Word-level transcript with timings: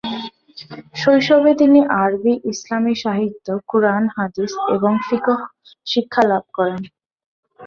শৈশবে 0.95 1.51
তিনি 1.61 1.79
আরবি, 2.03 2.33
ইসলামি 2.51 2.93
সাহিত্য, 3.03 3.47
কুরআন, 3.69 4.03
হাদিস 4.15 4.51
এবং 4.75 4.91
ফিকহ 5.07 5.39
শিক্ষা 5.87 6.23
লাভ 6.31 6.43
করেন। 6.57 6.81